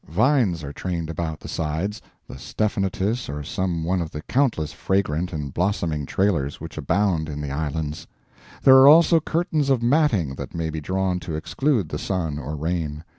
[0.09, 5.31] Vines are trained about the sides the stephanotis or some one of the countless fragrant
[5.31, 8.07] and blossoming trailers which abound in the islands.
[8.63, 12.55] There are also curtains of matting that may be drawn to exclude the sun or
[12.55, 13.03] rain.